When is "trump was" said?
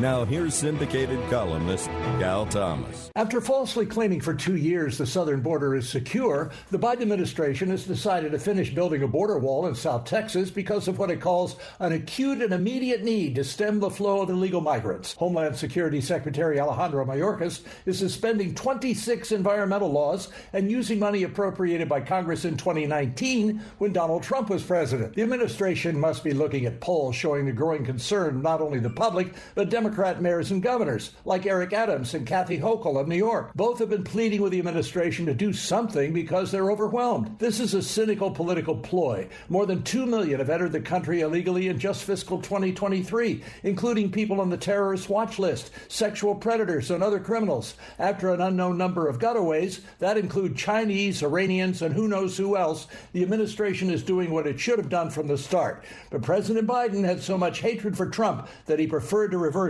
24.22-24.62